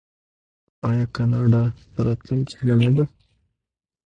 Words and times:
آیا 0.89 1.05
کاناډا 1.15 1.63
د 1.93 1.95
راتلونکي 2.07 2.53
هیله 2.59 2.75
نه 2.83 2.89
ده؟ 2.95 3.03